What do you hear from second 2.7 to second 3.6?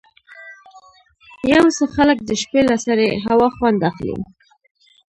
سړې هوا